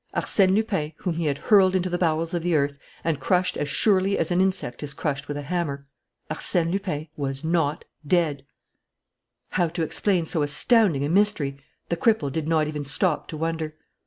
[0.15, 3.69] Arsène Lupin whom he had hurled into the bowels of the earth and crushed as
[3.69, 5.85] surely as an insect is crushed with a hammer;
[6.31, 8.43] Arsène Lupin was not dead!
[9.49, 11.59] How to explain so astounding a mystery
[11.89, 13.75] the cripple did not even stop to wonder.